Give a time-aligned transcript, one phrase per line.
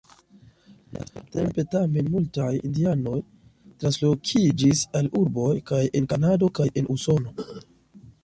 [0.95, 3.19] Lastatempe tamen multaj indianoj
[3.83, 7.59] translokiĝis al urboj, kaj en Kanado, kaj en Usono.